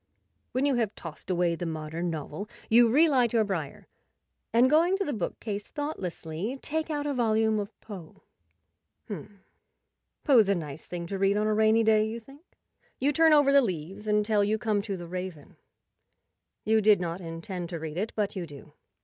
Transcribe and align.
When 0.51 0.65
you 0.65 0.73
have 0.77 0.95
tossed 0.95 1.29
away 1.29 1.53
the 1.53 1.67
modern 1.67 2.09
novel 2.09 2.49
you 2.69 2.89
re 2.89 3.07
light 3.07 3.33
your 3.33 3.43
briar, 3.43 3.87
and, 4.51 4.67
going 4.67 4.97
to 4.97 5.05
the 5.05 5.13
bookcase 5.13 5.67
thoughtlessly, 5.67 6.57
take 6.63 6.89
out 6.89 7.05
a 7.05 7.13
volume 7.13 7.59
of 7.59 7.79
Poe." 7.81 8.23
H'm, 9.05 9.43
Poe's 10.23 10.49
a 10.49 10.55
nice 10.55 10.87
thing 10.87 11.05
to 11.05 11.19
read 11.19 11.37
on 11.37 11.45
a 11.45 11.53
rainy 11.53 11.83
day," 11.83 12.03
you 12.07 12.19
think. 12.19 12.41
You 12.99 13.13
turn 13.13 13.31
over 13.31 13.51
the 13.53 13.61
leaves 13.61 14.07
until 14.07 14.43
you 14.43 14.57
come 14.57 14.81
to 14.81 14.97
"The 14.97 15.07
Raven." 15.07 15.55
You 16.65 16.81
did 16.81 16.99
not 16.99 17.21
intend 17.21 17.69
to 17.69 17.77
read 17.79 17.95
it, 17.99 18.11
but 18.15 18.35
you 18.35 18.47
do. 18.47 18.73